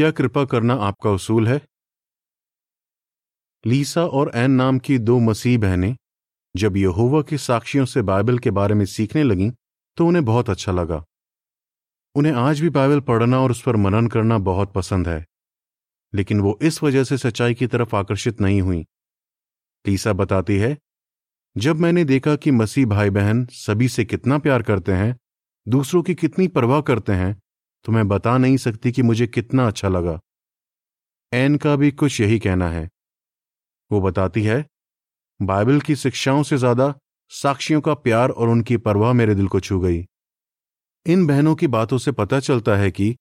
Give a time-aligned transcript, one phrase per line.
[0.00, 1.60] क्या कृपा करना आपका उसूल है?
[3.64, 5.96] लीसा और एन नाम की दो मसीह बहनें,
[6.54, 9.50] जब यहोवा के साक्षियों से बाइबल के बारे में सीखने लगीं
[9.98, 11.02] तो उन्हें बहुत अच्छा लगा।
[12.14, 15.24] उन्हें आज भी बाइबल पढ़ना और उस पर मनन करना बहुत पसंद है,
[16.12, 18.80] लेकिन वो इस वजह से सच्चाई की तरफ़ आकर्षित नहीं हुई।
[19.84, 20.76] लीसा बताती है,
[21.56, 25.16] जब मैंने देखा कि मसीह भाई बहन सभी से कितना प्यार करते हैं,
[25.66, 27.40] दूसरों की कितनी परवाह करते हैं
[27.84, 30.18] तो मैं बता नहीं सकती कि मुझे कितना अच्छा लगा।
[31.32, 32.88] एन का भी कुछ यही कहना है।
[33.90, 34.64] वो बताती है,
[35.40, 36.94] बाइबल की शिक्षाओं से ज़्यादा
[37.32, 40.04] साक्षियों का प्यार और उनकी परवाह मेरे दिल को छू गई।
[41.06, 43.14] इन बहनों की बातों से पता चलता है कि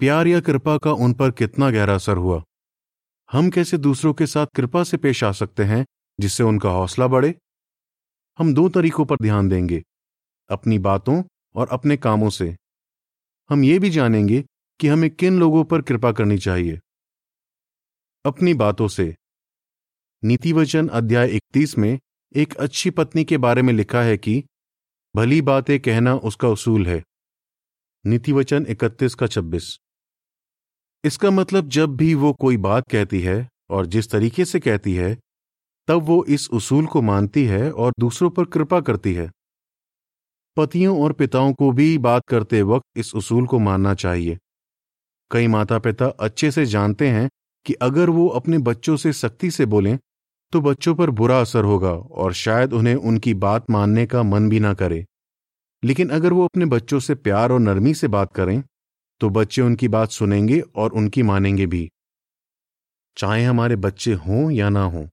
[0.00, 2.42] प्यार या कृपा का उन पर कितना गहरा असर हुआ।
[3.30, 5.84] हम कैसे दूसरों के साथ कृपा से पेश आ सकते हैं,
[6.18, 7.34] जिससे उनका हौसला बढ़े?
[8.38, 9.82] हम दो तरीकों पर ध्यान देंगे,
[10.50, 11.22] अपनी बातों
[11.54, 12.54] और अपने कामों से।
[13.50, 14.44] हम ये भी जानेंगे
[14.80, 16.80] कि हमें किन लोगों पर कृपा करनी चाहिए।
[18.24, 19.16] अपनी बातों से।
[20.24, 21.98] नीतिवचन अध्याय 31 में
[22.36, 24.44] एक अच्छी पत्नी के बारे में लिखा है कि,
[25.16, 27.02] भली बातें कहना उसका उसूल है।
[28.06, 29.78] नीतिवचन 31 का 26
[31.04, 35.18] इसका मतलब जब भी वो कोई बात कहती है और जिस तरीके से कहती है,
[35.88, 39.30] तब वो इस उसूल को मानती है और दूसरों पर कृपा करती है।
[40.56, 44.38] पतियों और पिताओं को भी बात करते वक्त इस उसूल को मानना चाहिए।
[45.30, 47.28] कई माता पिता अच्छे से जानते हैं
[47.66, 49.98] कि अगर वो अपने बच्चों से सख्ती से बोलें
[50.52, 54.60] तो बच्चों पर बुरा असर होगा और शायद उन्हें उनकी बात मानने का मन भी
[54.60, 55.04] ना करे।
[55.82, 58.62] लेकिन अगर वो अपने बच्चों से प्यार और नरमी से बात करें
[59.20, 61.88] तो बच्चे उनकी बात सुनेंगे और उनकी मानेंगे भी।
[63.16, 65.06] चाहे हमारे बच्चे हों या ना हों,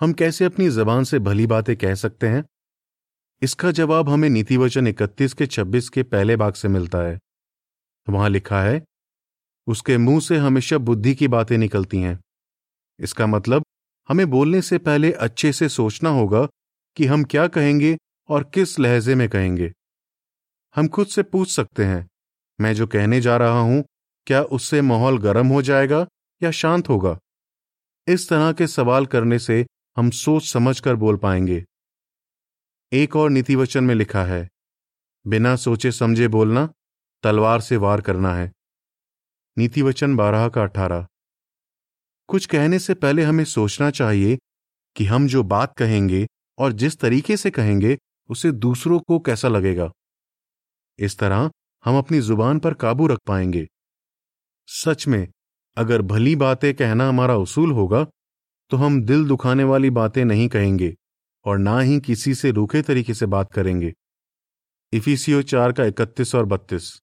[0.00, 2.44] हम कैसे अपनी जबान से भली बातें कह सकते हैं?
[3.42, 7.18] इसका जवाब हमें नीति वचन इकतीस के छब्बीस के पहले भाग से मिलता है।
[8.08, 8.82] वहाँ लिखा है,
[9.66, 12.18] उसके मुँह से हमेशा बुद्धि की बातें निकलती हैं।
[13.00, 13.64] इसका मतलब
[14.08, 16.46] हमें बोलने से पहले अच्छे से सोचना होगा
[16.96, 17.96] कि हम क्या कहेंगे
[18.28, 19.72] और किस लहजे में कहेंगे।
[20.76, 22.06] हम खुद से पूछ सकते हैं,
[22.60, 23.84] मैं जो कहने जा रहा हूँ,
[24.26, 26.06] क्या उससे माहौल गर्म हो जाएगा
[26.42, 27.18] या शांत होगा?
[28.06, 29.66] इस तरह के सवाल करने से
[29.96, 31.64] हम सोच समझ कर बोल पाएँगे।
[32.92, 34.48] एक और नीतिवचन में लिखा है,
[35.26, 36.68] बिना सोचे समझे बोलना,
[37.24, 38.50] तलवार से वार करना है।
[39.56, 41.06] नीतिवचन बारह का अठारह।
[42.28, 44.38] कुछ कहने से पहले हमें सोचना चाहिए
[44.96, 46.26] कि हम जो बात कहेंगे
[46.58, 47.96] और जिस तरीके से कहेंगे,
[48.30, 49.90] उसे दूसरों को कैसा लगेगा।
[50.98, 51.50] इस तरह
[51.84, 53.66] हम अपनी ज़ुबान पर काबू रख पाएँगे।
[54.68, 55.26] सच में,
[55.76, 58.04] अगर भली बातें कहना हमारा उसूल होगा
[58.70, 60.94] तो हम दिल दुखाने वाली बातें नहीं कहेंगे।
[61.44, 63.92] और ना ही किसी से रूखे तरीके से बात करेंगे।
[64.92, 66.98] इफिसियो चार का इकतीस और बत्तीस।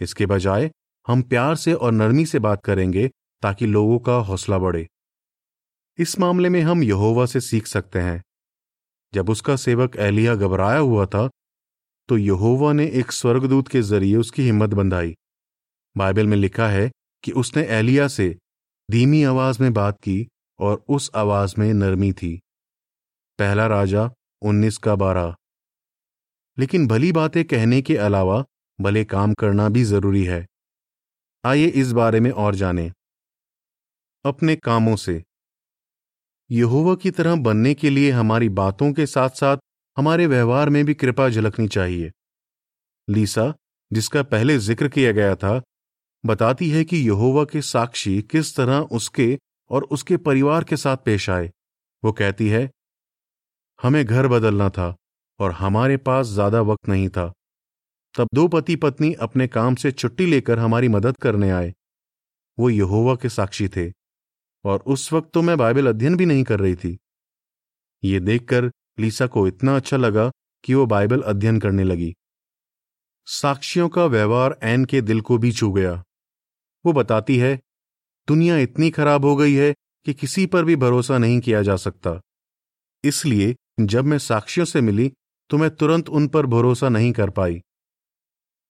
[0.00, 0.70] इसके बजाय,
[1.06, 3.08] हम प्यार से और नरमी से बात करेंगे,
[3.42, 4.86] ताकि लोगों का हौसला बढ़े।
[5.98, 8.22] इस मामले में हम यहोवा से सीख सकते हैं।
[9.14, 11.28] जब उसका सेवक एलिया घबराया हुआ था
[12.08, 15.14] तो यहोवा ने एक स्वर्गदूत के ज़रिए उसकी हिम्मत बंधाई।
[15.96, 16.90] बाइबल में लिखा है
[17.24, 18.36] कि उसने एलिया से
[18.90, 20.26] धीमी आवाज़ में बात की
[20.58, 22.40] और उस आवाज़ में नरमी थी।
[23.38, 24.10] पहला राजा,
[24.42, 25.34] उन्नीस का बारह।
[26.58, 28.44] लेकिन भली बातें कहने के अलावा,
[28.80, 30.46] भले काम करना भी ज़रूरी है।
[31.44, 32.92] आइए इस बारे में और जानें।
[34.24, 35.24] अपने कामों से।
[36.50, 39.56] यहोवा की तरह बनने के लिए हमारी बातों के साथ साथ
[39.98, 42.12] हमारे व्यवहार में भी कृपा झलकनी चाहिए।
[43.10, 43.54] लीसा,
[43.92, 45.62] जिसका पहले ज़िक्र किया गया था,
[46.26, 49.38] बताती है कि यहोवा के साक्षी किस तरह उसके
[49.70, 51.50] और उसके परिवार के साथ पेश आए।
[52.04, 52.70] वो कहती है
[53.78, 54.94] हमें घर बदलना था
[55.40, 57.32] और हमारे पास ज़्यादा वक्त नहीं था।
[58.14, 61.72] तब दो पति पत्नी अपने काम से छुट्टी लेकर हमारी मदद करने आए।
[62.58, 63.90] वो यहोवा के साक्षी थे
[64.64, 66.96] और उस वक्त तो मैं बाइबल अध्ययन भी नहीं कर रही थी।
[68.02, 68.70] ये देखकर
[69.00, 70.30] लीसा को इतना अच्छा लगा
[70.64, 72.12] कि वो बाइबल अध्ययन करने लगी।
[73.28, 75.92] साक्षियों का व्यवहार एन के दिल को भी छू गया।
[76.84, 77.58] वो बताती है,
[78.28, 79.72] दुनिया इतनी खराब हो गई है
[80.06, 82.20] कि किसी पर भी भरोसा नहीं किया जा सकता।
[83.04, 85.12] इसलिए जब मैं साक्षियों से मिली
[85.50, 87.60] तो मैं तुरंत उन पर भरोसा नहीं कर पाई।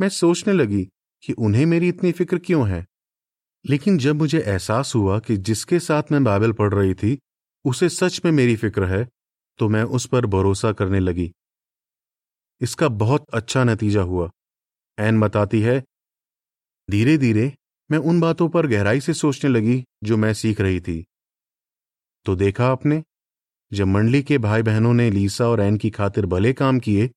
[0.00, 0.82] मैं सोचने लगी
[1.22, 2.84] कि उन्हें मेरी इतनी फ़िक्र क्यों है?
[3.64, 7.18] लेकिन जब मुझे एहसास हुआ कि जिसके साथ मैं बाइबल पढ़ रही थी,
[7.64, 9.08] उसे सच में मेरी फ़िक्र है
[9.58, 11.32] तो मैं उस पर भरोसा करने लगी।
[12.60, 14.30] इसका बहुत अच्छा नतीजा हुआ।
[14.98, 15.82] एन बताती है
[16.88, 17.52] धीरे धीरे
[17.90, 21.04] मैं उन बातों पर गहराई से सोचने लगी जो मैं सीख रही थी।
[22.26, 23.02] तो देखा आपने
[23.72, 27.10] जब मंडली के भाई बहनों ने लीसा और एन की खातिर भले काम किए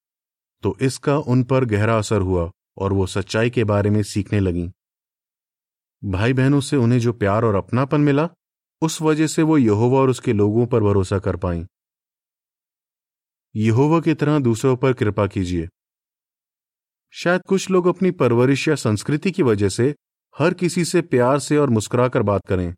[0.64, 4.72] तो इसका उन पर गहरा असर हुआ और वो सच्चाई के बारे में सीखने लगी।
[6.04, 8.30] भाई बहनों से उन्हें जो प्यार और अपनापन मिला,
[8.82, 11.66] उस वजह से वो यहोवा और उसके लोगों पर भरोसा कर पाई।
[13.56, 15.68] यहोवा की तरह दूसरों पर कृपा कीजिए।
[17.12, 19.96] शायद कुछ लोग अपनी परवरिश या संस्कृति की वजह से
[20.40, 22.76] हर किसी से प्यार से और मुस्कुराकर बात करें।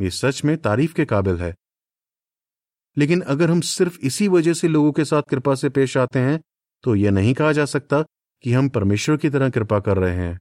[0.00, 1.54] ये सच में तारीफ़ के काबिल है।
[2.96, 6.40] लेकिन अगर हम सिर्फ़ इसी वजह से लोगों के साथ कृपा से पेश आते हैं
[6.84, 8.02] तो यह नहीं कहा जा सकता
[8.44, 10.38] कि हम परमेश्वर की तरह कृपा कर रहे हैं।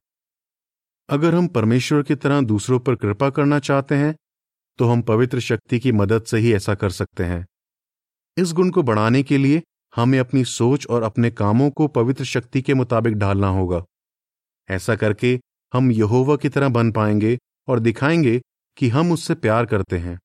[1.09, 4.15] अगर हम परमेश्वर की तरह दूसरों पर कृपा करना चाहते हैं
[4.79, 7.45] तो हम पवित्र शक्ति की मदद से ही ऐसा कर सकते हैं।
[8.37, 9.61] इस गुण को बढ़ाने के लिए
[9.95, 13.83] हमें अपनी सोच और अपने कामों को पवित्र शक्ति के मुताबिक ढालना होगा।
[14.69, 15.39] ऐसा करके
[15.73, 17.37] हम यहोवा की तरह बन पाएँगे
[17.67, 18.41] और दिखाएँगे
[18.77, 20.19] कि हम उससे प्यार करते हैं।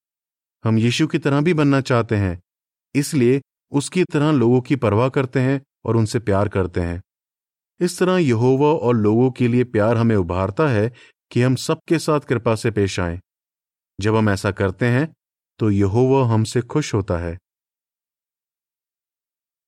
[0.67, 2.43] हम यीशु की तरह भी बनना चाहते हैं।
[2.95, 3.41] इसलिए
[3.73, 7.03] उसकी तरह लोगों की परवाह करते हैं और उनसे प्यार करते हैं।
[7.81, 10.93] इस तरह यहोवा और लोगों के लिए प्यार हमें उभारता है
[11.31, 13.21] कि हम सबके साथ कृपा से पेश आए।
[14.01, 15.15] जब हम ऐसा करते हैं
[15.59, 17.39] तो यहोवा हमसे खुश होता है।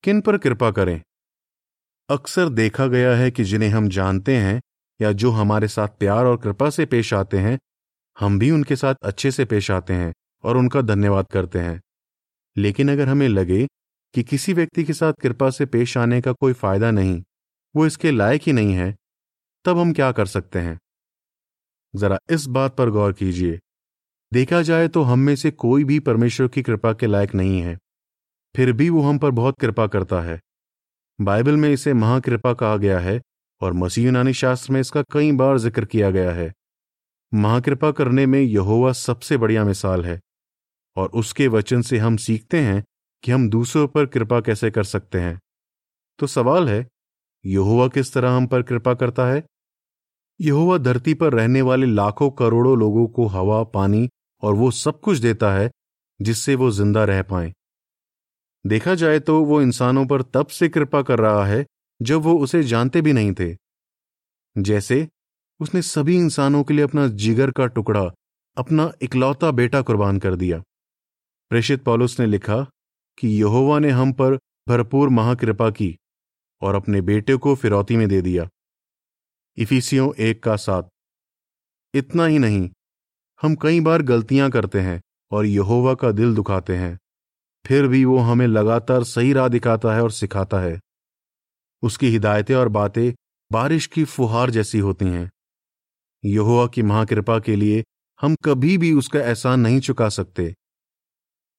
[0.05, 1.01] किन पर कृपा करें?
[2.09, 4.61] अक्सर देखा गया है कि जिन्हें हम जानते हैं
[5.01, 7.59] या जो हमारे साथ प्यार और कृपा से पेश आते हैं,
[8.19, 10.13] हम भी उनके साथ अच्छे से पेश आते हैं।
[10.45, 11.81] और उनका धन्यवाद करते हैं।
[12.57, 13.67] लेकिन अगर हमें लगे
[14.15, 17.23] कि किसी व्यक्ति के साथ कृपा से पेश आने का कोई फ़ायदा नहीं,
[17.77, 18.97] वो इसके लायक ही नहीं है,
[19.65, 20.79] तब हम क्या कर सकते हैं?
[21.97, 23.59] जरा इस बात पर गौर कीजिए।
[24.33, 27.79] देखा जाए तो हम में से कोई भी परमेश्वर की कृपा के लायक नहीं है।
[28.57, 30.41] फिर भी वो हम पर बहुत कृपा करता है।
[31.21, 33.21] बाइबल में इसे महाकृपा कहा गया है
[33.61, 36.53] और मसीह यूनानी शास्त्र में इसका कई बार ज़िक्र किया गया है।
[37.35, 40.21] महाकृपा करने में यहोवा सबसे बढ़िया मिसाल है।
[40.99, 42.83] और उसके वचन से हम सीखते हैं
[43.25, 45.39] कि हम दूसरों पर कृपा कैसे कर सकते हैं।
[46.19, 46.87] तो सवाल है,
[47.45, 49.45] यहोवा किस तरह हम पर कृपा करता है?
[50.41, 54.09] यहोवा धरती पर रहने वाले लाखों करोड़ों लोगों को हवा, पानी
[54.43, 55.71] और वो सब कुछ देता है
[56.21, 57.53] जिससे वो ज़िंदा रह पाए।
[58.65, 61.65] देखा जाए तो वो इंसानों पर तब से कृपा कर रहा है
[62.01, 63.55] जब वो उसे जानते भी नहीं थे।
[64.57, 65.07] जैसे
[65.61, 68.03] उसने सभी इंसानों के लिए अपना जिगर का टुकड़ा,
[68.57, 70.63] अपना इकलौता बेटा कुर्बान कर दिया।
[71.51, 72.67] प्रेषित पॉलुस ने लिखा
[73.19, 74.37] कि यहोवा ने हम पर
[74.69, 75.97] भरपूर महाकृपा की
[76.63, 78.49] और अपने बेटे को फिरौती में दे दिया।
[79.57, 80.83] इफिसियों एक का साथ
[81.95, 82.71] इतना ही नहीं,
[83.43, 85.01] हम कई बार गलतियाँ करते हैं
[85.31, 86.99] और यहोवा का दिल दुखाते हैं।
[87.67, 90.81] फिर भी वो हमें लगातार सही राह दिखाता है और सिखाता है।
[91.83, 93.13] उसकी हिदायतें और बातें
[93.53, 95.31] बारिश की फुहार जैसी होती हैं।
[96.25, 97.85] यहोवा की महाकृपा के लिए
[98.21, 100.55] हम कभी भी उसका एहसान नहीं चुका सकते।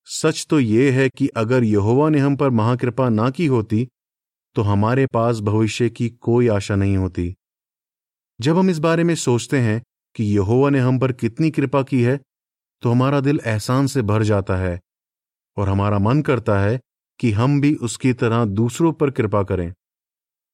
[0.10, 3.88] सच तो यह है कि अगर यहोवा ने हम पर महाकृपा ना की होती
[4.56, 7.34] तो हमारे पास भविष्य की कोई आशा नहीं होती।
[8.40, 9.82] जब हम इस बारे में सोचते हैं
[10.16, 12.20] कि यहोवा ने हम पर कितनी कृपा की है
[12.84, 14.80] तो हमारा दिल एहसान से भर जाता है,
[15.58, 16.80] और हमारा मन करता है
[17.20, 19.74] कि हम भी उसकी तरह दूसरों पर कृपा करें।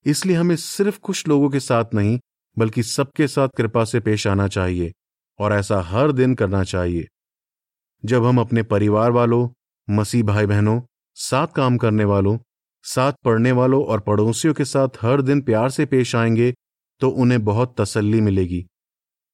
[0.06, 2.19] इसलिए हमें सिर्फ़ कुछ लोगों के साथ नहीं,
[2.58, 4.92] बल्कि सबके साथ कृपा से पेश आना चाहिए,
[5.40, 7.08] और ऐसा हर दिन करना चाहिए।
[8.03, 9.50] जब हम अपने परिवार वालों,
[9.89, 10.81] मसीह भाई बहनों
[11.18, 12.38] साथ काम करने वालों,
[12.83, 16.53] साथ पढ़ने वालों और पड़ोसियों के साथ हर दिन प्यार से पेश आएँगे
[17.01, 18.65] तो उन्हें बहुत तसल्ली मिलेगी।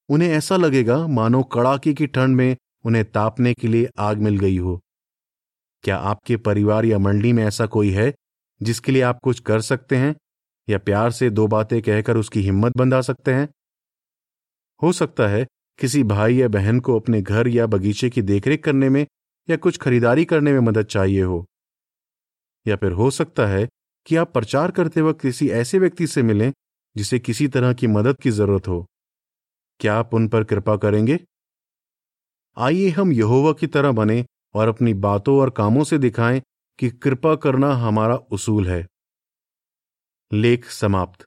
[0.08, 4.56] उन्हें ऐसा लगेगा, मानो कड़ाके की ठंड में उन्हें तापने के लिए आग मिल गई
[4.58, 4.80] हो।
[5.82, 8.14] क्या आपके परिवार या मंडली में ऐसा कोई है,
[8.62, 10.14] जिसके लिए आप कुछ कर सकते हैं,
[10.68, 13.48] या प्यार से दो बातें कहकर उसकी हिम्मत बंधा सकते हैं?
[14.82, 15.46] हो सकता है
[15.82, 19.06] किसी भाई या बहन को अपने घर या बगीचे की देखरेख करने में
[19.50, 21.46] या कुछ खरीदारी करने में मदद चाहिए हो।
[22.66, 23.68] या फिर हो सकता है
[24.06, 26.52] कि आप प्रचार करते वक्त किसी ऐसे व्यक्ति से मिलें
[26.96, 28.86] जिसे किसी तरह की मदद की ज़रूरत हो।
[29.80, 31.18] क्या आप उन पर कृपा करेंगे?
[32.58, 36.42] आइए हम यहोवा की तरह बने और अपनी बातों और कामों से दिखाएँ
[36.78, 38.86] कि कृपा करना हमारा उसूल है।
[40.32, 41.26] लेख समाप्त।